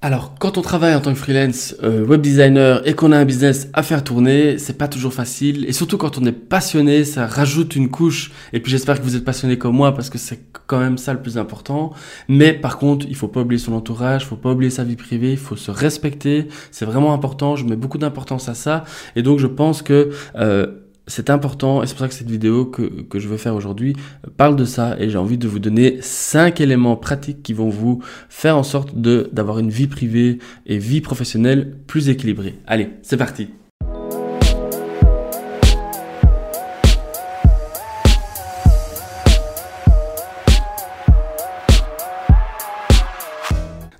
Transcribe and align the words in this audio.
Alors, 0.00 0.36
quand 0.38 0.58
on 0.58 0.62
travaille 0.62 0.94
en 0.94 1.00
tant 1.00 1.12
que 1.12 1.18
freelance 1.18 1.74
euh, 1.82 2.06
web 2.06 2.20
designer 2.20 2.86
et 2.86 2.94
qu'on 2.94 3.10
a 3.10 3.18
un 3.18 3.24
business 3.24 3.68
à 3.72 3.82
faire 3.82 4.04
tourner, 4.04 4.56
c'est 4.56 4.78
pas 4.78 4.86
toujours 4.86 5.12
facile. 5.12 5.64
Et 5.68 5.72
surtout 5.72 5.98
quand 5.98 6.18
on 6.18 6.24
est 6.24 6.30
passionné, 6.30 7.04
ça 7.04 7.26
rajoute 7.26 7.74
une 7.74 7.90
couche. 7.90 8.30
Et 8.52 8.60
puis 8.60 8.70
j'espère 8.70 9.00
que 9.00 9.02
vous 9.02 9.16
êtes 9.16 9.24
passionné 9.24 9.58
comme 9.58 9.74
moi 9.74 9.92
parce 9.96 10.08
que 10.08 10.16
c'est 10.16 10.38
quand 10.68 10.78
même 10.78 10.98
ça 10.98 11.12
le 11.12 11.20
plus 11.20 11.36
important. 11.36 11.92
Mais 12.28 12.52
par 12.52 12.78
contre, 12.78 13.06
il 13.08 13.16
faut 13.16 13.26
pas 13.26 13.40
oublier 13.40 13.58
son 13.58 13.72
entourage, 13.72 14.22
il 14.22 14.26
faut 14.26 14.36
pas 14.36 14.52
oublier 14.52 14.70
sa 14.70 14.84
vie 14.84 14.94
privée, 14.94 15.32
il 15.32 15.36
faut 15.36 15.56
se 15.56 15.72
respecter. 15.72 16.46
C'est 16.70 16.84
vraiment 16.84 17.12
important. 17.12 17.56
Je 17.56 17.64
mets 17.64 17.74
beaucoup 17.74 17.98
d'importance 17.98 18.48
à 18.48 18.54
ça. 18.54 18.84
Et 19.16 19.22
donc 19.22 19.40
je 19.40 19.48
pense 19.48 19.82
que 19.82 20.10
euh, 20.36 20.87
c'est 21.08 21.30
important 21.30 21.82
et 21.82 21.86
c'est 21.86 21.94
pour 21.94 22.00
ça 22.00 22.08
que 22.08 22.14
cette 22.14 22.30
vidéo 22.30 22.66
que, 22.66 23.18
je 23.18 23.28
veux 23.28 23.36
faire 23.36 23.54
aujourd'hui 23.54 23.96
parle 24.36 24.54
de 24.56 24.64
ça 24.64 24.96
et 25.00 25.10
j'ai 25.10 25.18
envie 25.18 25.38
de 25.38 25.48
vous 25.48 25.58
donner 25.58 25.98
cinq 26.00 26.60
éléments 26.60 26.96
pratiques 26.96 27.42
qui 27.42 27.52
vont 27.52 27.68
vous 27.68 28.02
faire 28.28 28.56
en 28.56 28.62
sorte 28.62 28.94
d'avoir 28.94 29.58
une 29.58 29.70
vie 29.70 29.88
privée 29.88 30.38
et 30.66 30.78
vie 30.78 31.00
professionnelle 31.00 31.76
plus 31.86 32.08
équilibrée. 32.08 32.58
Allez, 32.66 32.90
c'est 33.02 33.16
parti. 33.16 33.48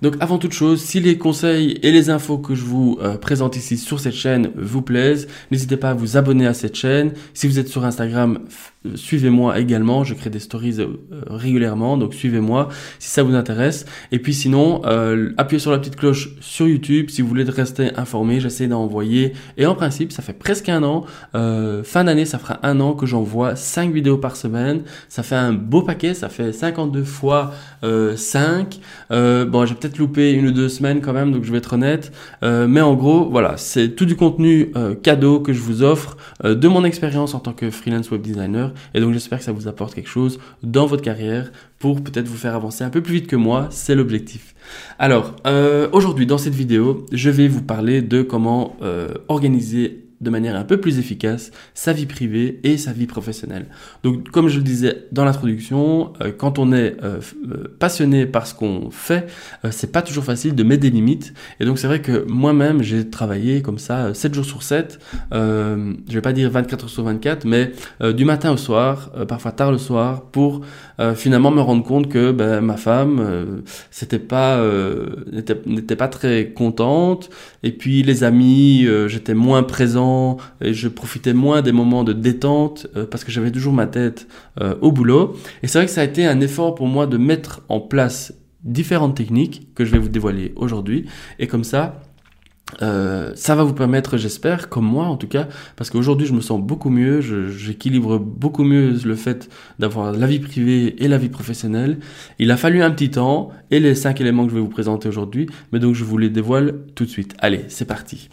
Donc 0.01 0.15
avant 0.19 0.37
toute 0.37 0.53
chose, 0.53 0.81
si 0.81 0.99
les 0.99 1.17
conseils 1.17 1.79
et 1.83 1.91
les 1.91 2.09
infos 2.09 2.37
que 2.37 2.55
je 2.55 2.63
vous 2.63 2.97
euh, 3.01 3.17
présente 3.17 3.55
ici 3.55 3.77
sur 3.77 3.99
cette 3.99 4.13
chaîne 4.13 4.51
vous 4.55 4.81
plaisent, 4.81 5.27
n'hésitez 5.51 5.77
pas 5.77 5.91
à 5.91 5.93
vous 5.93 6.17
abonner 6.17 6.47
à 6.47 6.53
cette 6.53 6.75
chaîne. 6.75 7.13
Si 7.33 7.47
vous 7.47 7.59
êtes 7.59 7.67
sur 7.67 7.83
Instagram, 7.85 8.39
suivez-moi 8.95 9.59
également, 9.59 10.03
je 10.03 10.13
crée 10.13 10.29
des 10.29 10.39
stories 10.39 10.79
euh, 10.79 10.97
régulièrement, 11.27 11.97
donc 11.97 12.13
suivez-moi 12.13 12.69
si 12.99 13.09
ça 13.09 13.23
vous 13.23 13.35
intéresse. 13.35 13.85
Et 14.11 14.19
puis 14.19 14.33
sinon, 14.33 14.81
appuyez 15.37 15.59
sur 15.59 15.71
la 15.71 15.79
petite 15.79 15.95
cloche 15.95 16.29
sur 16.39 16.67
YouTube 16.67 17.09
si 17.09 17.21
vous 17.21 17.27
voulez 17.27 17.43
rester 17.43 17.95
informé, 17.95 18.39
j'essaie 18.39 18.67
d'envoyer. 18.67 19.33
Et 19.57 19.65
en 19.65 19.75
principe, 19.75 20.11
ça 20.11 20.21
fait 20.21 20.33
presque 20.33 20.69
un 20.69 20.83
an, 20.83 21.05
fin 21.33 22.03
d'année, 22.03 22.25
ça 22.25 22.39
fera 22.39 22.59
un 22.63 22.79
an 22.79 22.93
que 22.93 23.05
j'envoie 23.05 23.55
5 23.55 23.91
vidéos 23.91 24.17
par 24.17 24.35
semaine. 24.35 24.83
Ça 25.07 25.23
fait 25.23 25.35
un 25.35 25.53
beau 25.53 25.81
paquet, 25.81 26.13
ça 26.13 26.29
fait 26.29 26.53
52 26.53 27.03
fois 27.03 27.53
5. 27.81 28.79
bon, 29.09 29.65
j'ai 29.65 29.75
peut-être 29.75 29.97
loupé 29.97 30.31
une 30.31 30.47
ou 30.47 30.51
deux 30.51 30.69
semaines 30.69 31.01
quand 31.01 31.13
même, 31.13 31.31
donc 31.31 31.43
je 31.43 31.51
vais 31.51 31.57
être 31.57 31.73
honnête. 31.73 32.11
Euh, 32.43 32.67
mais 32.67 32.81
en 32.81 32.95
gros, 32.95 33.29
voilà, 33.29 33.57
c'est 33.57 33.89
tout 33.89 34.05
du 34.05 34.15
contenu 34.15 34.71
euh, 34.75 34.95
cadeau 34.95 35.39
que 35.39 35.53
je 35.53 35.59
vous 35.59 35.83
offre 35.83 36.17
euh, 36.43 36.55
de 36.55 36.67
mon 36.67 36.83
expérience 36.83 37.33
en 37.33 37.39
tant 37.39 37.53
que 37.53 37.69
freelance 37.69 38.11
web 38.11 38.21
designer. 38.21 38.68
Et 38.93 38.99
donc 38.99 39.13
j'espère 39.13 39.39
que 39.39 39.45
ça 39.45 39.51
vous 39.51 39.67
apporte 39.67 39.95
quelque 39.95 40.09
chose 40.09 40.39
dans 40.63 40.85
votre 40.85 41.03
carrière 41.03 41.51
pour 41.77 42.03
peut-être 42.03 42.27
vous 42.27 42.37
faire 42.37 42.55
avancer 42.55 42.83
un 42.83 42.89
peu 42.89 43.01
plus 43.01 43.13
vite 43.13 43.27
que 43.27 43.35
moi. 43.35 43.67
C'est 43.69 43.95
l'objectif. 43.95 44.55
Alors, 44.97 45.35
aujourd'hui, 45.91 46.25
dans 46.25 46.37
cette 46.37 46.55
vidéo, 46.55 47.05
je 47.11 47.29
vais 47.29 47.47
vous 47.47 47.61
parler 47.61 48.01
de 48.01 48.21
comment 48.21 48.75
organiser 49.27 50.05
de 50.21 50.29
manière 50.29 50.55
un 50.55 50.63
peu 50.63 50.77
plus 50.77 50.99
efficace 50.99 51.51
sa 51.73 51.93
vie 51.93 52.05
privée 52.05 52.59
et 52.63 52.77
sa 52.77 52.91
vie 52.91 53.05
professionnelle. 53.05 53.67
Donc 54.03 54.29
comme 54.31 54.49
je 54.49 54.57
le 54.57 54.63
disais 54.63 55.05
dans 55.11 55.23
l'introduction, 55.23 56.13
euh, 56.21 56.31
quand 56.37 56.59
on 56.59 56.73
est 56.73 56.97
euh, 57.03 57.19
euh, 57.49 57.75
passionné 57.79 58.25
par 58.25 58.45
ce 58.45 58.53
qu'on 58.53 58.89
fait, 58.91 59.27
c'est 59.71 59.91
pas 59.91 60.01
toujours 60.01 60.23
facile 60.23 60.55
de 60.55 60.63
mettre 60.63 60.81
des 60.81 60.89
limites. 60.89 61.33
Et 61.59 61.65
donc 61.65 61.79
c'est 61.79 61.87
vrai 61.87 62.01
que 62.01 62.25
moi-même 62.27 62.83
j'ai 62.83 63.09
travaillé 63.09 63.61
comme 63.61 63.79
ça 63.79 64.13
7 64.13 64.33
jours 64.33 64.45
sur 64.45 64.63
7, 64.63 64.99
je 65.31 66.13
vais 66.13 66.21
pas 66.21 66.33
dire 66.33 66.49
24 66.49 66.83
heures 66.83 66.89
sur 66.89 67.03
24, 67.03 67.45
mais 67.45 67.71
du 68.13 68.25
matin 68.25 68.51
au 68.51 68.57
soir, 68.57 69.11
parfois 69.27 69.51
tard 69.51 69.71
le 69.71 69.77
soir, 69.77 70.23
pour 70.23 70.61
finalement 71.15 71.51
me 71.51 71.61
rendre 71.61 71.83
compte 71.83 72.09
que 72.09 72.31
ben, 72.31 72.61
ma 72.61 72.77
femme 72.77 73.61
c'était 73.91 74.19
pas 74.19 74.61
n'était 75.31 75.95
pas 75.95 76.07
très 76.07 76.51
contente 76.51 77.29
et 77.63 77.71
puis 77.71 78.03
les 78.03 78.23
amis 78.23 78.87
j'étais 79.07 79.33
moins 79.33 79.63
présent 79.63 80.08
et 80.61 80.73
je 80.73 80.87
profitais 80.87 81.33
moins 81.33 81.61
des 81.61 81.71
moments 81.71 82.03
de 82.03 82.13
détente 82.13 82.87
euh, 82.95 83.05
parce 83.05 83.23
que 83.23 83.31
j'avais 83.31 83.51
toujours 83.51 83.73
ma 83.73 83.87
tête 83.87 84.27
euh, 84.61 84.75
au 84.81 84.91
boulot. 84.91 85.35
Et 85.63 85.67
c'est 85.67 85.79
vrai 85.79 85.85
que 85.85 85.91
ça 85.91 86.01
a 86.01 86.03
été 86.03 86.25
un 86.25 86.39
effort 86.41 86.75
pour 86.75 86.87
moi 86.87 87.07
de 87.07 87.17
mettre 87.17 87.61
en 87.69 87.79
place 87.79 88.33
différentes 88.63 89.15
techniques 89.15 89.73
que 89.75 89.85
je 89.85 89.91
vais 89.91 89.99
vous 89.99 90.09
dévoiler 90.09 90.53
aujourd'hui. 90.55 91.05
Et 91.39 91.47
comme 91.47 91.63
ça, 91.63 92.01
euh, 92.81 93.31
ça 93.35 93.55
va 93.55 93.63
vous 93.63 93.73
permettre, 93.73 94.17
j'espère, 94.17 94.69
comme 94.69 94.85
moi 94.85 95.05
en 95.05 95.17
tout 95.17 95.27
cas, 95.27 95.47
parce 95.75 95.89
qu'aujourd'hui 95.89 96.27
je 96.27 96.33
me 96.33 96.41
sens 96.41 96.61
beaucoup 96.61 96.89
mieux, 96.89 97.21
j'équilibre 97.21 98.19
beaucoup 98.19 98.63
mieux 98.63 98.95
le 99.03 99.15
fait 99.15 99.49
d'avoir 99.79 100.11
la 100.11 100.27
vie 100.27 100.39
privée 100.39 101.03
et 101.03 101.07
la 101.07 101.17
vie 101.17 101.29
professionnelle. 101.29 101.97
Il 102.37 102.51
a 102.51 102.57
fallu 102.57 102.83
un 102.83 102.91
petit 102.91 103.11
temps 103.11 103.49
et 103.71 103.79
les 103.79 103.95
cinq 103.95 104.21
éléments 104.21 104.45
que 104.45 104.51
je 104.51 104.55
vais 104.55 104.61
vous 104.61 104.67
présenter 104.67 105.07
aujourd'hui, 105.07 105.47
mais 105.71 105.79
donc 105.79 105.95
je 105.95 106.03
vous 106.03 106.17
les 106.17 106.29
dévoile 106.29 106.75
tout 106.95 107.05
de 107.05 107.09
suite. 107.09 107.35
Allez, 107.39 107.65
c'est 107.69 107.85
parti. 107.85 108.29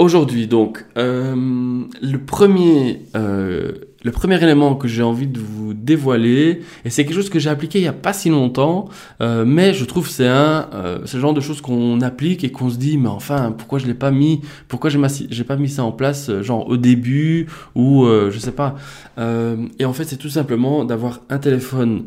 Aujourd'hui, 0.00 0.46
donc, 0.46 0.86
euh, 0.96 1.84
le 2.00 2.16
premier, 2.16 3.02
euh, 3.16 3.72
le 4.02 4.10
premier 4.10 4.42
élément 4.42 4.74
que 4.74 4.88
j'ai 4.88 5.02
envie 5.02 5.26
de 5.26 5.38
vous 5.38 5.74
dévoiler, 5.74 6.62
et 6.86 6.88
c'est 6.88 7.04
quelque 7.04 7.16
chose 7.16 7.28
que 7.28 7.38
j'ai 7.38 7.50
appliqué 7.50 7.80
il 7.80 7.84
y 7.84 7.86
a 7.86 7.92
pas 7.92 8.14
si 8.14 8.30
longtemps, 8.30 8.88
euh, 9.20 9.44
mais 9.44 9.74
je 9.74 9.84
trouve 9.84 10.08
c'est 10.08 10.26
un, 10.26 10.70
genre 11.04 11.34
de 11.34 11.42
choses 11.42 11.60
qu'on 11.60 12.00
applique 12.00 12.44
et 12.44 12.50
qu'on 12.50 12.70
se 12.70 12.78
dit, 12.78 12.96
mais 12.96 13.10
enfin, 13.10 13.52
pourquoi 13.52 13.78
je 13.78 13.86
l'ai 13.86 13.92
pas 13.92 14.10
mis, 14.10 14.40
pourquoi 14.68 14.88
j'ai 14.88 15.44
pas 15.44 15.56
mis 15.56 15.68
ça 15.68 15.84
en 15.84 15.92
place, 15.92 16.32
genre 16.40 16.66
au 16.66 16.78
début 16.78 17.48
ou 17.74 18.06
je 18.06 18.38
sais 18.38 18.52
pas. 18.52 18.76
et 19.18 19.84
en 19.84 19.92
fait, 19.92 20.04
c'est 20.04 20.16
tout 20.16 20.30
simplement 20.30 20.86
d'avoir 20.86 21.20
un 21.28 21.36
téléphone 21.36 22.06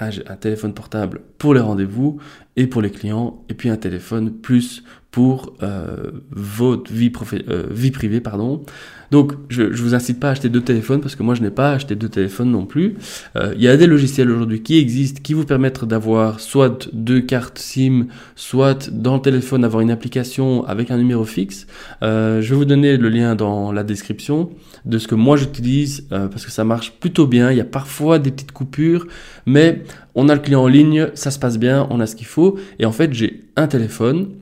un, 0.00 0.36
téléphone 0.36 0.72
portable 0.72 1.20
pour 1.38 1.54
les 1.54 1.60
rendez-vous 1.60 2.18
et 2.56 2.66
pour 2.66 2.82
les 2.82 2.90
clients, 2.90 3.42
et 3.48 3.54
puis 3.54 3.68
un 3.68 3.76
téléphone 3.76 4.32
plus 4.32 4.82
pour 5.10 5.54
euh, 5.62 6.10
votre 6.30 6.92
vie, 6.92 7.12
euh, 7.48 7.66
vie 7.70 7.90
privée. 7.90 8.20
pardon. 8.20 8.62
Donc, 9.10 9.32
je 9.48 9.62
ne 9.62 9.74
vous 9.74 9.96
incite 9.96 10.20
pas 10.20 10.28
à 10.28 10.30
acheter 10.30 10.48
deux 10.48 10.60
téléphones 10.60 11.00
parce 11.00 11.16
que 11.16 11.24
moi, 11.24 11.34
je 11.34 11.42
n'ai 11.42 11.50
pas 11.50 11.72
acheté 11.72 11.96
deux 11.96 12.08
téléphones 12.08 12.52
non 12.52 12.64
plus. 12.64 12.94
Euh, 13.34 13.52
il 13.56 13.62
y 13.62 13.66
a 13.66 13.76
des 13.76 13.88
logiciels 13.88 14.30
aujourd'hui 14.30 14.62
qui 14.62 14.78
existent 14.78 15.20
qui 15.20 15.34
vous 15.34 15.44
permettent 15.44 15.84
d'avoir 15.84 16.38
soit 16.38 16.88
deux 16.92 17.20
cartes 17.20 17.58
SIM, 17.58 18.06
soit 18.36 18.88
dans 18.92 19.16
le 19.16 19.20
téléphone 19.20 19.64
avoir 19.64 19.80
une 19.80 19.90
application 19.90 20.64
avec 20.64 20.92
un 20.92 20.96
numéro 20.96 21.24
fixe. 21.24 21.66
je 22.02 22.40
vais 22.40 22.54
vous 22.54 22.64
donner 22.64 22.96
le 22.96 23.08
lien 23.08 23.34
dans 23.34 23.72
la 23.72 23.82
description 23.82 24.50
de 24.84 24.98
ce 24.98 25.08
que 25.08 25.16
moi 25.16 25.36
j'utilise 25.36 26.06
parce 26.10 26.44
que 26.44 26.52
ça 26.52 26.62
marche 26.62 26.92
plutôt 26.92 27.26
bien. 27.26 27.50
Il 27.50 27.58
y 27.58 27.60
a 27.60 27.64
parfois 27.64 28.20
des 28.20 28.30
petites 28.30 28.52
coupures, 28.52 29.08
mais 29.44 29.82
on 30.14 30.28
a 30.28 30.34
le 30.34 30.40
client 30.40 30.62
en 30.62 30.68
ligne, 30.68 31.08
ça 31.14 31.30
se 31.30 31.38
passe 31.38 31.58
bien, 31.58 31.86
on 31.90 32.00
a 32.00 32.06
ce 32.06 32.14
qu'il 32.14 32.26
faut. 32.26 32.39
Et 32.78 32.84
en 32.84 32.92
fait, 32.92 33.12
j'ai 33.12 33.44
un 33.56 33.66
téléphone 33.66 34.39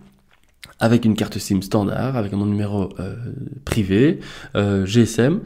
avec 0.81 1.05
une 1.05 1.15
carte 1.15 1.39
SIM 1.39 1.63
standard, 1.63 2.17
avec 2.17 2.33
mon 2.33 2.47
numéro 2.47 2.91
euh, 3.01 3.15
privé, 3.65 4.21
euh, 4.55 4.87
GSM, 4.87 5.41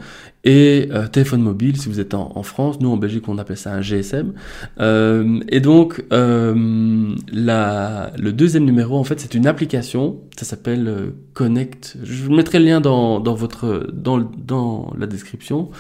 et 0.45 0.89
euh, 0.91 1.07
téléphone 1.07 1.43
mobile 1.43 1.77
si 1.77 1.89
vous 1.89 2.01
êtes 2.01 2.15
en, 2.15 2.43
France. 2.43 2.81
Nous 2.81 2.91
en 2.91 2.97
Belgique 2.97 3.29
on 3.29 3.39
appelle 3.39 3.57
ça 3.57 3.73
un 3.73 3.81
GSM. 3.81 4.33
Euh, 4.81 5.41
et 5.49 5.61
donc 5.61 6.05
euh, 6.13 7.15
la, 7.33 8.13
le 8.19 8.33
deuxième 8.33 8.65
numéro 8.65 8.99
en 8.99 9.05
fait 9.05 9.21
c'est 9.21 9.35
une 9.35 9.47
application, 9.47 10.21
ça 10.37 10.45
s'appelle 10.45 10.89
euh, 10.89 11.11
Connect. 11.35 11.97
Je 12.03 12.25
vous 12.25 12.35
mettrai 12.35 12.59
le 12.59 12.65
lien 12.67 12.81
dans, 12.81 13.21
dans 13.21 13.35
votre 13.35 13.89
dans, 13.93 14.19
dans 14.19 14.93
la 14.99 15.07
description. 15.07 15.71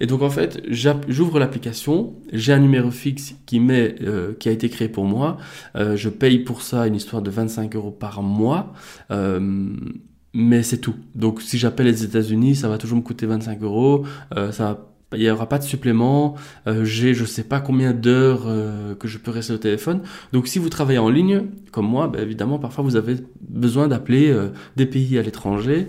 Et 0.00 0.06
donc 0.06 0.22
en 0.22 0.30
fait 0.30 0.62
j'ouvre 0.70 1.38
l'application, 1.38 2.14
j'ai 2.32 2.52
un 2.54 2.58
numéro 2.58 2.90
fixe 2.90 3.34
qui 3.44 3.60
met 3.60 3.96
qui 4.38 4.48
a 4.48 4.52
été 4.52 4.68
créé 4.68 4.88
pour 4.88 5.04
moi. 5.04 5.36
je 5.74 6.08
paye 6.08 6.38
pour 6.38 6.62
ça 6.62 6.86
une 6.86 6.94
histoire 6.94 7.22
de 7.22 7.30
25 7.30 7.76
euros 7.76 7.90
par 7.90 8.22
mois 8.22 8.72
mais 9.10 10.62
c'est 10.62 10.78
tout. 10.78 10.96
Donc 11.14 11.40
si 11.40 11.58
j'appelle 11.58 11.86
les 11.86 12.04
États-Unis, 12.04 12.56
ça 12.56 12.68
va 12.68 12.78
toujours 12.78 12.98
me 12.98 13.02
coûter 13.02 13.26
25 13.26 13.62
euros. 13.62 14.04
Euh, 14.36 14.52
ça 14.52 14.86
il 15.12 15.20
n'y 15.20 15.30
aura 15.30 15.48
pas 15.48 15.58
de 15.58 15.64
supplément. 15.64 16.34
Euh, 16.66 16.84
j'ai 16.84 17.14
je 17.14 17.24
sais 17.24 17.44
pas 17.44 17.60
combien 17.60 17.92
d'heures 17.92 18.44
euh, 18.46 18.94
que 18.94 19.06
je 19.06 19.18
peux 19.18 19.30
rester 19.30 19.52
au 19.52 19.58
téléphone. 19.58 20.02
Donc 20.32 20.48
si 20.48 20.58
vous 20.58 20.68
travaillez 20.68 20.98
en 20.98 21.08
ligne, 21.08 21.42
comme 21.70 21.86
moi, 21.86 22.08
ben, 22.08 22.20
évidemment 22.20 22.58
parfois 22.58 22.82
vous 22.82 22.96
avez 22.96 23.16
besoin 23.40 23.88
d'appeler 23.88 24.30
euh, 24.30 24.48
des 24.76 24.86
pays 24.86 25.18
à 25.18 25.22
l'étranger. 25.22 25.88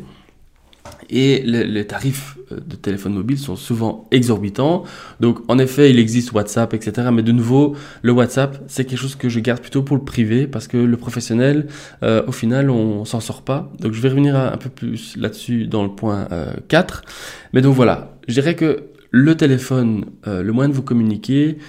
Et 1.10 1.42
les, 1.44 1.86
tarifs 1.86 2.38
euh, 2.52 2.60
de 2.66 2.76
téléphone 2.76 3.14
mobile 3.14 3.38
sont 3.38 3.56
souvent 3.56 4.08
exorbitants. 4.12 4.84
Donc 5.20 5.40
en 5.48 5.58
effet, 5.58 5.90
il 5.90 6.00
existe 6.00 6.32
WhatsApp, 6.34 6.74
etc. 6.74 7.10
Mais 7.14 7.24
de 7.24 7.32
nouveau, 7.32 7.76
le 8.02 8.12
WhatsApp, 8.12 8.62
c'est 8.68 8.86
quelque 8.86 9.00
chose 9.00 9.16
que 9.16 9.30
je 9.30 9.40
garde 9.40 9.62
plutôt 9.62 9.84
pour 9.84 9.96
le 9.96 10.04
privé 10.04 10.48
parce 10.48 10.68
que 10.68 10.78
le 10.78 10.98
professionnel, 10.98 11.68
euh, 12.04 12.24
au 12.28 12.32
final, 12.32 12.70
on 12.70 13.06
s'en 13.06 13.20
sort 13.20 13.42
pas. 13.44 13.72
Donc 13.80 13.94
je 13.94 14.02
vais 14.02 14.10
revenir 14.10 14.36
un 14.36 14.58
peu 14.58 14.70
plus 14.70 15.16
là-dessus 15.16 15.68
dans 15.68 15.84
le 15.84 15.90
point 15.90 16.28
4. 16.68 17.04
Euh, 17.06 17.10
Mais 17.54 17.62
donc 17.62 17.76
voilà, 17.76 18.18
je 18.28 18.34
dirais 18.34 18.56
que 18.56 18.84
le 19.10 19.36
téléphone, 19.36 20.06
le 20.26 20.52
moyen 20.52 20.68
de 20.68 20.74
vous 20.74 20.84
communiquer, 20.84 21.60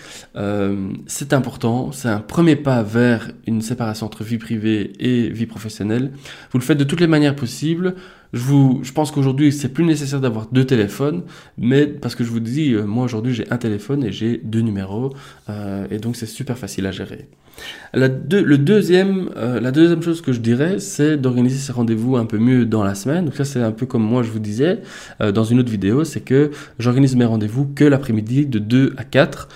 c'est 1.07 1.33
important. 1.33 1.93
C'est 1.93 2.09
un 2.09 2.19
premier 2.19 2.57
pas 2.57 2.83
vers 2.83 3.31
une 3.47 3.63
séparation 3.63 4.07
entre 4.07 4.25
vie 4.25 4.39
privée 4.39 4.93
et 4.99 5.29
vie 5.29 5.47
professionnelle. 5.47 6.11
Vous 6.51 6.59
le 6.59 6.65
faites 6.65 6.79
de 6.79 6.85
toutes 6.85 7.01
les 7.01 7.07
manières 7.07 7.37
possibles 7.37 7.95
je, 8.33 8.41
vous, 8.41 8.81
je 8.83 8.93
pense 8.93 9.11
qu'aujourd'hui, 9.11 9.53
c'est 9.53 9.69
plus 9.69 9.85
nécessaire 9.85 10.21
d'avoir 10.21 10.49
deux 10.53 10.65
téléphones, 10.65 11.23
mais 11.57 11.87
parce 11.87 12.15
que 12.15 12.25
je 12.25 12.31
vous 12.31 12.41
dis, 12.41 12.73
euh, 12.73 12.85
moi 12.85 13.05
aujourd'hui, 13.05 13.35
j'ai 13.35 13.51
un 13.51 13.57
téléphone 13.57 14.05
et 14.05 14.13
j'ai 14.13 14.41
deux 14.43 14.61
numéros, 14.61 15.13
euh, 15.49 15.87
et 15.91 15.99
donc 15.99 16.17
c'est 16.17 16.27
super 16.27 16.59
facile 16.59 16.87
à 16.87 16.91
gérer. 16.91 17.27
La, 17.93 18.07
le 18.07 18.57
deuxième, 18.57 19.31
euh, 19.37 19.59
la 19.59 19.73
deuxième 19.73 20.01
chose 20.03 20.21
que 20.21 20.33
je 20.33 20.39
dirais, 20.39 20.79
c'est 20.79 21.17
d'organiser 21.17 21.59
ces 21.59 21.73
rendez-vous 21.73 22.17
un 22.17 22.25
peu 22.25 22.39
mieux 22.39 22.65
dans 22.65 22.85
la 22.85 22.95
semaine. 22.95 23.25
Donc 23.25 23.35
ça, 23.35 23.45
c'est 23.45 23.61
un 23.61 23.73
peu 23.73 23.85
comme 23.85 24.03
moi 24.03 24.23
je 24.23 24.31
vous 24.31 24.39
disais 24.39 24.79
dans 25.19 25.43
une 25.43 25.59
autre 25.59 25.71
vidéo, 25.71 26.05
c'est 26.05 26.21
que 26.21 26.53
j'organise 26.79 27.17
mes 27.17 27.25
rendez-vous 27.25 27.67
que 27.67 27.85
l'après-midi 27.85 28.47
de 28.47 28.61
2 28.61 28.95
à 28.97 29.03
4. 29.05 29.49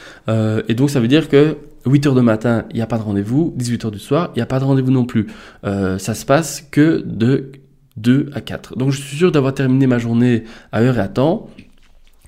et 0.68 0.74
donc 0.74 0.90
ça 0.90 0.98
veut 0.98 1.06
dire 1.06 1.28
que 1.28 1.56
8h 1.86 2.14
de 2.14 2.20
matin, 2.20 2.64
il 2.70 2.76
n'y 2.76 2.82
a 2.82 2.86
pas 2.86 2.98
de 2.98 3.02
rendez-vous. 3.02 3.54
18h 3.58 3.90
du 3.90 3.98
soir, 3.98 4.30
il 4.34 4.38
n'y 4.38 4.42
a 4.42 4.46
pas 4.46 4.60
de 4.60 4.64
rendez-vous 4.64 4.90
non 4.90 5.04
plus. 5.04 5.26
Euh, 5.64 5.98
ça 5.98 6.14
se 6.14 6.24
passe 6.24 6.66
que 6.70 7.02
de 7.04 7.50
2 7.96 8.30
à 8.34 8.40
4. 8.40 8.76
Donc 8.76 8.90
je 8.90 9.00
suis 9.00 9.16
sûr 9.16 9.32
d'avoir 9.32 9.54
terminé 9.54 9.86
ma 9.86 9.98
journée 9.98 10.44
à 10.72 10.80
heure 10.80 10.96
et 10.96 11.00
à 11.00 11.08
temps. 11.08 11.48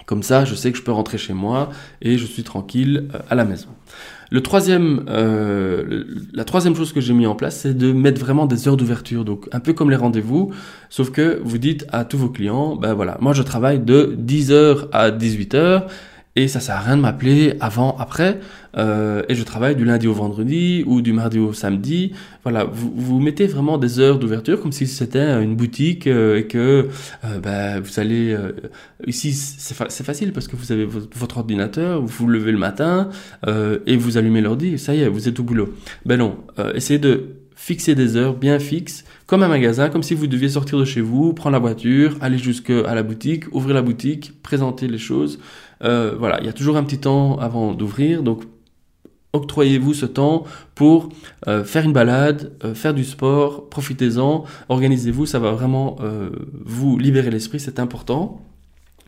Comme 0.07 0.23
ça, 0.23 0.45
je 0.45 0.55
sais 0.55 0.71
que 0.71 0.77
je 0.77 0.83
peux 0.83 0.93
rentrer 0.93 1.17
chez 1.17 1.33
moi 1.33 1.71
et 2.03 2.19
je 2.19 2.27
suis 2.27 2.43
tranquille 2.43 3.09
euh, 3.15 3.19
à 3.31 3.35
la 3.35 3.45
maison. 3.45 3.69
Le 4.31 4.43
troisième, 4.43 5.05
euh, 5.09 6.05
la 6.33 6.45
troisième 6.45 6.75
chose 6.75 6.93
que 6.93 7.01
j'ai 7.01 7.15
mis 7.15 7.27
en 7.27 7.35
place, 7.35 7.61
c'est 7.61 7.75
de 7.75 7.93
mettre 7.93 8.21
vraiment 8.21 8.47
des 8.47 8.69
heures 8.69 8.77
d'ouverture. 8.77 9.25
Donc 9.25 9.49
un 9.53 9.61
peu 9.61 9.73
comme 9.73 9.91
les 9.91 9.97
rendez-vous, 9.97 10.53
sauf 10.91 11.11
que 11.11 11.41
vous 11.43 11.59
dites 11.59 11.87
à 11.91 12.05
tous 12.05 12.19
vos 12.19 12.29
clients, 12.29 12.77
ben 12.77 12.95
voilà, 12.95 13.17
moi 13.21 13.33
je 13.33 13.43
travaille 13.43 13.79
de 13.79 14.17
10h 14.19 14.89
à 14.93 15.11
18h 15.11 15.85
et 16.37 16.49
ça 16.49 16.59
sert 16.59 16.75
à 16.75 16.81
rien 16.81 16.97
de 16.97 17.03
m'appeler 17.03 17.55
avant, 17.61 17.97
après. 17.99 18.41
Euh, 18.77 19.23
et 19.29 19.37
je 19.37 19.45
travaille 19.45 19.77
du 19.77 19.85
lundi 19.85 20.09
au 20.09 20.13
vendredi 20.13 20.83
ou 20.87 21.01
du 21.01 21.13
mardi 21.13 21.39
au 21.39 21.53
samedi. 21.53 22.13
Voilà, 22.43 22.65
vous, 22.65 22.93
vous 22.95 23.21
mettez 23.21 23.47
vraiment 23.47 23.79
des 23.79 24.01
heures 24.01 24.19
d'ouverture 24.19 24.61
comme 24.61 24.73
si 24.73 24.89
c'était 24.89 25.43
une 25.43 25.55
boutique 25.55 26.09
euh, 26.09 26.39
et 26.39 26.47
que 26.47 26.89
euh, 27.25 27.39
ben, 27.39 27.81
vous 27.81 28.01
allez 28.01 28.33
euh, 28.33 28.51
ici 29.07 29.33
c'est 29.33 29.75
fa 29.75 29.89
facile 29.89 30.33
parce 30.33 30.49
que 30.49 30.57
vous 30.57 30.73
avez 30.73 30.85
votre 30.87 31.39
ordinateur, 31.39 32.01
vous 32.01 32.09
vous 32.09 32.29
levez 32.29 32.51
le 32.51 32.59
matin 32.59 33.11
euh, 33.47 33.79
et 33.87 33.97
vous 33.97 34.17
allumez 34.17 34.41
l'ordi. 34.41 34.77
Ça 34.77 34.95
y 34.95 35.03
est, 35.03 35.09
vous 35.09 35.29
êtes 35.29 35.39
au 35.39 35.45
boulot. 35.45 35.73
Ben 36.05 36.19
non, 36.19 36.39
essayez 36.75 36.99
de 36.99 37.37
fixer 37.65 37.95
des 37.95 38.17
heures 38.17 38.35
bien 38.35 38.59
fixes, 38.59 39.05
comme 39.27 39.43
un 39.43 39.49
magasin, 39.49 39.89
comme 39.89 40.03
si 40.03 40.15
vous 40.15 40.27
deviez 40.27 40.51
sortir 40.51 40.79
de 40.79 40.85
chez 40.85 41.01
vous, 41.01 41.33
prendre 41.33 41.55
la 41.55 41.59
voiture, 41.59 42.17
aller 42.21 42.37
jusqu'à 42.37 42.95
la 42.95 43.03
boutique, 43.03 43.45
ouvrir 43.55 43.75
la 43.75 43.81
boutique, 43.81 44.33
présenter 44.43 44.87
les 44.87 44.99
choses. 44.99 45.39
Euh, 45.83 46.15
voilà, 46.19 46.41
il 46.41 46.47
y 46.47 46.49
a 46.49 46.53
toujours 46.53 46.77
un 46.77 46.85
petit 46.85 46.99
temps 46.99 47.39
avant 47.39 47.73
d'ouvrir, 47.73 48.23
donc 48.23 48.43
octroyez-vous 49.33 49.95
ce 49.95 50.07
temps 50.07 50.45
pour 50.75 51.09
euh, 51.49 51.65
faire 51.65 51.85
une 51.85 51.93
balade, 51.93 52.53
euh, 52.65 52.75
faire 52.75 52.95
du 52.95 53.05
sport, 53.05 53.69
profitez-en, 53.69 54.45
organisez-vous, 54.69 55.27
ça 55.27 55.39
va 55.39 55.53
vraiment 55.53 55.97
vous 56.65 56.99
libérer 56.99 57.31
l'esprit, 57.31 57.61
c'est 57.61 57.79
important 57.79 58.41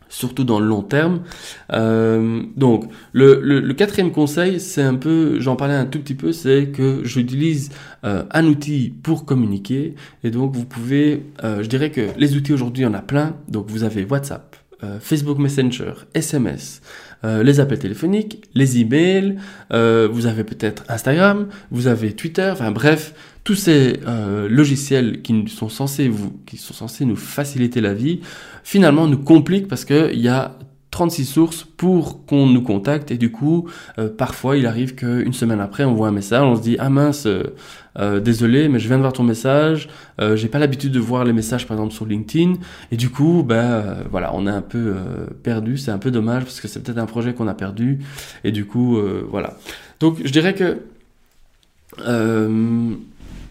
surtout 0.09 0.45
dans 0.45 0.61
le 0.61 0.65
long 0.65 0.83
terme. 0.83 1.23
Donc, 1.69 2.89
le, 3.11 3.73
quatrième 3.73 4.13
conseil, 4.13 4.61
c'est 4.61 4.81
un 4.81 4.95
peu, 4.95 5.37
j'en 5.41 5.57
parlais 5.57 5.73
un 5.73 5.85
tout 5.85 5.99
petit 5.99 6.15
peu, 6.15 6.31
c'est 6.31 6.69
que 6.69 7.01
j'utilise 7.03 7.71
un 8.03 8.45
outil 8.45 8.93
pour 9.03 9.25
communiquer. 9.25 9.95
Et 10.23 10.31
donc, 10.31 10.55
vous 10.55 10.63
pouvez, 10.63 11.25
je 11.43 11.67
dirais 11.67 11.91
que 11.91 12.07
les 12.17 12.37
outils 12.37 12.53
aujourd'hui, 12.53 12.83
il 12.83 12.85
y 12.85 12.89
en 12.89 12.93
a 12.93 13.01
plein. 13.01 13.35
Donc, 13.49 13.69
vous 13.69 13.83
avez 13.83 14.05
WhatsApp, 14.05 14.55
Facebook 14.99 15.39
Messenger, 15.39 15.93
SMS, 16.13 16.81
les 17.23 17.59
appels 17.59 17.79
téléphoniques, 17.79 18.43
les 18.53 18.79
emails, 18.79 19.37
vous 19.71 20.25
avez 20.25 20.43
peut-être 20.43 20.83
Instagram, 20.87 21.47
vous 21.71 21.87
avez 21.87 22.13
Twitter, 22.13 22.49
enfin 22.51 22.71
bref, 22.71 23.13
tous 23.47 23.55
ces 23.55 24.01
euh, 24.05 24.49
logiciels 24.49 25.21
qui 25.21 25.47
sont 25.47 25.69
censés 25.69 26.09
vous, 26.09 26.33
qui 26.45 26.57
sont 26.57 26.73
censés 26.73 27.05
nous 27.05 27.15
faciliter 27.15 27.79
la 27.79 27.93
vie, 27.93 28.19
finalement 28.65 29.07
nous 29.07 29.19
compliquent 29.19 29.69
parce 29.69 29.85
qu'il 29.85 30.19
y 30.19 30.27
a 30.27 30.59
36 30.97 31.25
sources 31.25 31.63
pour 31.63 32.25
qu'on 32.25 32.47
nous 32.47 32.63
contacte. 32.63 33.11
Et 33.11 33.17
du 33.17 33.31
coup 33.31 33.69
euh, 33.99 34.09
parfois 34.09 34.57
il 34.57 34.65
arrive 34.65 34.95
qu'une 34.95 35.31
semaine 35.31 35.59
après 35.59 35.83
on 35.83 35.93
voit 35.93 36.07
un 36.07 36.11
message 36.11 36.41
on 36.41 36.55
se 36.55 36.61
dit 36.61 36.75
ah 36.79 36.89
mince 36.89 37.27
euh, 37.27 38.19
désolé 38.19 38.67
mais 38.67 38.79
je 38.79 38.87
viens 38.87 38.97
de 38.97 39.01
voir 39.01 39.13
ton 39.13 39.21
message. 39.21 39.89
J'ai 40.33 40.47
pas 40.47 40.57
l'habitude 40.57 40.91
de 40.91 40.99
voir 40.99 41.23
les 41.23 41.33
messages 41.33 41.67
par 41.67 41.77
exemple 41.77 41.93
sur 41.93 42.07
LinkedIn 42.07 42.53
et 42.91 42.97
du 42.97 43.11
coup 43.11 43.43
ben 43.47 43.97
voilà 44.09 44.31
on 44.33 44.47
est 44.47 44.51
un 44.51 44.63
peu 44.63 44.95
perdu. 45.43 45.77
C'est 45.77 45.91
un 45.91 45.99
peu 45.99 46.09
dommage 46.09 46.43
parce 46.43 46.59
que 46.59 46.67
c'est 46.67 46.81
peut-être 46.81 46.97
un 46.97 47.05
projet 47.05 47.33
qu'on 47.33 47.47
a 47.47 47.53
perdu. 47.53 47.99
Et 48.43 48.51
du 48.51 48.65
coup 48.65 48.99
voilà. 49.29 49.57
Donc 49.99 50.17
je 50.23 50.31
dirais 50.31 50.55
que 50.55 50.79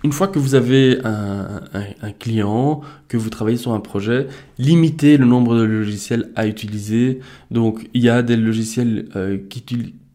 une 0.06 0.12
fois 0.12 0.28
que 0.28 0.38
vous 0.38 0.54
avez 0.54 1.00
un, 1.04 2.05
client, 2.18 2.80
que 3.08 3.16
vous 3.16 3.30
travaillez 3.30 3.56
sur 3.56 3.72
un 3.72 3.80
projet, 3.80 4.26
limitez 4.58 5.16
le 5.16 5.26
nombre 5.26 5.56
de 5.56 5.62
logiciels 5.62 6.30
à 6.36 6.46
utiliser. 6.46 7.20
Donc, 7.50 7.88
il 7.94 8.02
y 8.02 8.08
a 8.08 8.22
des 8.22 8.36
logiciels 8.36 9.08
euh, 9.16 9.38
qui, 9.48 9.62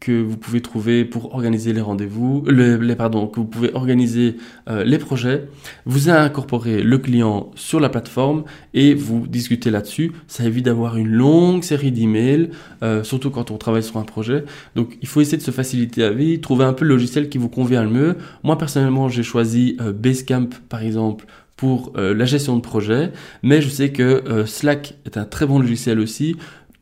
que 0.02 0.20
vous 0.20 0.36
pouvez 0.36 0.60
trouver 0.60 1.04
pour 1.04 1.32
organiser 1.32 1.72
les 1.72 1.80
rendez-vous, 1.80 2.44
les, 2.48 2.96
pardon, 2.96 3.28
que 3.28 3.38
vous 3.38 3.46
pouvez 3.46 3.72
organiser 3.72 4.36
euh, 4.68 4.82
les 4.82 4.98
projets. 4.98 5.46
Vous 5.86 6.10
incorporez 6.10 6.82
le 6.82 6.98
client 6.98 7.52
sur 7.54 7.78
la 7.78 7.88
plateforme 7.88 8.42
et 8.74 8.94
vous 8.94 9.28
discutez 9.28 9.70
là-dessus. 9.70 10.10
Ça 10.26 10.44
évite 10.44 10.64
d'avoir 10.64 10.96
une 10.96 11.06
longue 11.06 11.62
série 11.62 11.92
d'emails, 11.92 12.50
euh, 12.82 13.04
surtout 13.04 13.30
quand 13.30 13.52
on 13.52 13.58
travaille 13.58 13.84
sur 13.84 13.96
un 13.98 14.02
projet. 14.02 14.44
Donc, 14.74 14.98
il 15.02 15.06
faut 15.06 15.20
essayer 15.20 15.38
de 15.38 15.42
se 15.42 15.52
faciliter 15.52 16.00
la 16.00 16.10
vie, 16.10 16.40
trouver 16.40 16.64
un 16.64 16.72
peu 16.72 16.84
le 16.84 16.94
logiciel 16.94 17.28
qui 17.28 17.38
vous 17.38 17.48
convient 17.48 17.84
le 17.84 17.90
mieux. 17.90 18.16
Moi, 18.42 18.58
personnellement, 18.58 19.08
j'ai 19.08 19.22
choisi 19.22 19.76
euh, 19.80 19.92
Basecamp, 19.92 20.48
par 20.68 20.82
exemple, 20.82 21.26
pour 21.56 21.92
euh, 21.96 22.14
la 22.14 22.24
gestion 22.24 22.56
de 22.56 22.62
projet, 22.62 23.12
mais 23.42 23.62
je 23.62 23.68
sais 23.68 23.92
que 23.92 24.44
Slack 24.46 24.94
est 25.04 25.16
un 25.16 25.24
très 25.24 25.46
bon 25.46 25.58
logiciel 25.58 26.00
aussi 26.00 26.36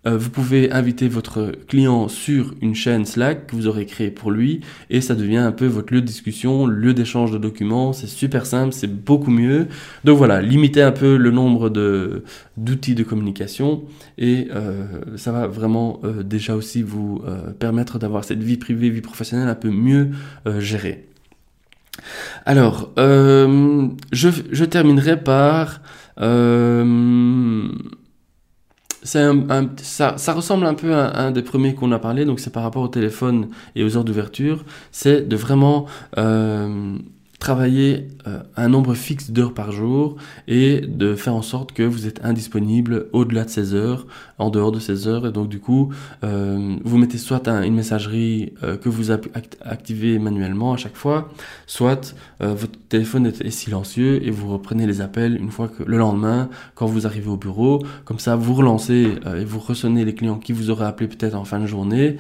euh, 0.07 0.17
vous 0.17 0.31
pouvez 0.31 0.73
inviter 0.73 1.09
votre 1.09 1.53
client 1.69 2.09
sur 2.09 2.55
une 2.63 2.75
chaîne 2.75 3.05
Slack 3.05 3.49
que 3.49 3.57
vous 3.57 3.67
aurez 3.67 3.85
créée 3.85 4.11
pour 4.11 4.31
lui 4.31 4.61
et 4.89 5.03
ça 5.03 5.15
devient 5.15 5.37
un 5.37 5.53
peu 5.53 5.67
votre 5.67 5.93
lieu 5.93 6.01
de 6.01 6.07
discussion, 6.07 6.67
lieu 6.67 6.95
d'échange 6.95 7.33
de 7.33 7.39
documents. 7.39 7.93
C'est 7.93 8.07
super 8.07 8.47
simple, 8.47 8.73
c'est 8.73 8.91
beaucoup 8.91 9.31
mieux. 9.31 9.69
Donc 10.05 10.17
voilà, 10.17 10.41
limitez 10.41 10.81
un 10.81 10.93
peu 10.93 11.17
le 11.17 11.31
nombre 11.31 11.69
de 11.69 12.25
d'outils 12.57 12.95
de 12.95 13.03
communication 13.03 13.85
et 14.17 14.49
euh, 14.55 14.87
ça 15.17 15.33
va 15.33 15.47
vraiment 15.47 16.01
euh, 16.05 16.23
déjà 16.23 16.57
aussi 16.57 16.83
vous 16.83 17.23
permettre 17.59 17.99
d'avoir 17.99 18.25
cette 18.25 18.43
vie 18.43 18.57
privée, 18.57 18.89
vie 18.91 19.01
professionnelle 19.01 19.49
un 19.49 19.55
peu 19.55 19.71
mieux 19.71 20.11
gérée. 20.59 21.10
Alors, 22.47 22.91
je, 22.97 24.29
je 24.51 24.65
terminerai 24.65 25.23
par 25.23 25.81
ça, 29.03 30.15
ça, 30.17 30.33
ressemble 30.33 30.67
un 30.67 30.75
peu 30.75 30.95
à 30.95 31.19
un 31.19 31.31
des 31.31 31.43
premiers 31.43 31.75
qu'on 31.75 31.93
a 31.93 31.99
parlé, 31.99 32.25
donc 32.25 32.41
c'est 32.41 32.53
par 32.53 32.63
rapport 32.63 32.83
au 32.83 32.89
téléphone 32.89 33.49
et 33.75 33.85
aux 33.85 33.97
heures 33.97 34.05
d'ouverture, 34.05 34.65
c'est 34.93 35.27
de 35.27 35.37
vraiment 35.37 35.87
euh, 36.19 36.97
travailler 37.41 38.07
euh, 38.27 38.41
un 38.55 38.69
nombre 38.69 38.95
fixe 38.95 39.31
d'heures 39.31 39.55
par 39.55 39.73
jour 39.73 40.17
et 40.47 40.83
de 40.83 41.15
faire 41.15 41.35
en 41.35 41.41
sorte 41.41 41.73
que 41.73 41.83
vous 41.83 42.07
êtes 42.07 42.23
indisponible 42.23 43.07
au-delà 43.13 43.45
de 43.45 43.49
ces 43.49 43.73
heures, 43.73 44.07
en 44.39 44.51
dehors 44.51 44.71
de 44.71 44.79
ces 44.79 45.09
heures. 45.09 45.27
Et 45.27 45.33
donc 45.33 45.49
du 45.49 45.59
coup, 45.59 45.91
euh, 46.23 46.77
vous 46.85 46.99
mettez 46.99 47.17
soit 47.17 47.49
une 47.49 47.75
messagerie 47.75 48.53
euh, 48.63 48.77
que 48.77 48.91
vous 48.91 49.11
activez 49.11 50.19
manuellement 50.19 50.75
à 50.75 50.77
chaque 50.77 50.97
fois, 50.97 51.31
soit 51.67 52.15
votre 52.41 52.79
téléphone 52.89 53.27
est, 53.27 53.51
silencieux 53.51 54.27
et 54.27 54.31
vous 54.31 54.51
reprenez 54.51 54.87
les 54.87 55.01
appels 55.01 55.37
une 55.37 55.51
fois 55.51 55.69
que 55.69 55.83
le 55.83 55.99
lendemain, 55.99 56.49
quand 56.75 56.87
vous 56.87 57.07
arrivez 57.07 57.29
au 57.29 57.37
bureau. 57.37 57.83
Comme 58.05 58.19
ça, 58.19 58.37
vous 58.37 58.55
relancez 58.55 59.15
et 59.37 59.45
vous 59.45 59.59
ressonnez 59.59 60.05
les 60.05 60.15
clients 60.15 60.39
qui 60.39 60.53
vous 60.53 60.71
auraient 60.71 60.87
appelé 60.87 61.09
peut-être 61.09 61.35
en 61.35 61.45
fin 61.45 61.59
de 61.59 61.67
journée. 61.67 62.17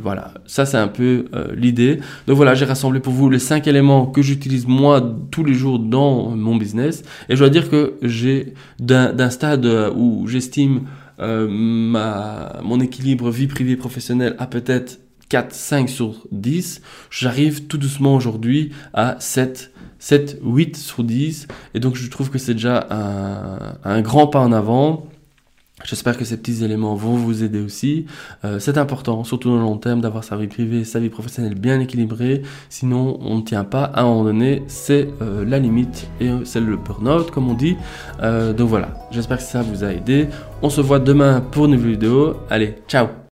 voilà, 0.00 0.34
ça 0.46 0.66
c'est 0.66 0.76
un 0.76 0.88
peu 0.88 1.26
l'idée. 1.54 2.00
Donc 2.26 2.36
voilà, 2.36 2.54
j'ai 2.54 2.64
rassemblé 2.64 3.00
pour 3.00 3.12
vous 3.12 3.28
les 3.28 3.38
cinq 3.38 3.66
éléments 3.66 4.06
que 4.06 4.22
j'utilise 4.22 4.39
j'utilise 4.40 4.66
moi 4.66 5.02
tous 5.30 5.44
les 5.44 5.52
jours 5.52 5.78
dans 5.78 6.30
mon 6.30 6.56
business. 6.56 7.02
Et 7.28 7.36
je 7.36 7.40
dois 7.40 7.50
dire 7.50 7.68
que 7.68 7.98
j'ai 8.00 8.54
d'un 8.78 9.28
stade 9.28 9.66
où 9.94 10.26
j'estime 10.26 10.86
euh, 11.20 11.46
ma 11.50 12.60
mon 12.62 12.80
équilibre 12.80 13.30
vie 13.30 13.46
privée 13.46 13.76
professionnelle 13.76 14.34
à 14.38 14.46
peut-être 14.46 15.00
4, 15.28 15.52
5 15.52 15.90
sur 15.90 16.26
10, 16.32 16.80
j'arrive 17.10 17.66
tout 17.66 17.76
doucement 17.76 18.14
aujourd'hui 18.14 18.72
à 18.94 19.16
7, 19.20 19.72
7, 19.98 20.40
8 20.42 20.76
sur 20.78 21.04
10. 21.04 21.46
Et 21.74 21.80
donc 21.80 21.96
je 21.96 22.08
trouve 22.08 22.30
que 22.30 22.38
c'est 22.38 22.54
déjà 22.54 22.88
un 23.84 24.00
grand 24.00 24.26
pas 24.26 24.40
en 24.40 24.52
avant. 24.52 25.09
J'espère 25.90 26.16
que 26.16 26.24
ces 26.24 26.36
petits 26.36 26.62
éléments 26.62 26.94
vont 26.94 27.16
vous 27.16 27.42
aider 27.42 27.60
aussi. 27.60 28.06
Euh, 28.44 28.60
c'est 28.60 28.78
important, 28.78 29.24
surtout 29.24 29.48
dans 29.48 29.56
le 29.56 29.62
long 29.62 29.76
terme, 29.76 30.00
d'avoir 30.00 30.22
sa 30.22 30.36
vie 30.36 30.46
privée 30.46 30.84
sa 30.84 31.00
vie 31.00 31.08
professionnelle 31.08 31.56
bien 31.56 31.80
équilibrée. 31.80 32.42
Sinon, 32.68 33.18
on 33.22 33.38
ne 33.38 33.42
tient 33.42 33.64
pas. 33.64 33.82
À 33.82 34.02
un 34.02 34.04
moment 34.04 34.22
donné, 34.22 34.62
c'est 34.68 35.08
euh, 35.20 35.44
la 35.44 35.58
limite 35.58 36.06
et 36.20 36.28
euh, 36.28 36.44
c'est 36.44 36.60
le 36.60 36.76
burn-out, 36.76 37.32
comme 37.32 37.48
on 37.48 37.54
dit. 37.54 37.76
donc 38.20 38.68
voilà, 38.68 38.90
j'espère 39.10 39.38
que 39.38 39.42
ça 39.42 39.62
vous 39.62 39.82
a 39.82 39.92
aidé. 39.92 40.28
On 40.62 40.70
se 40.70 40.80
voit 40.80 41.00
demain 41.00 41.40
pour 41.40 41.64
une 41.64 41.72
nouvelle 41.72 41.90
vidéo. 41.90 42.36
Allez, 42.48 42.76
ciao 42.86 43.20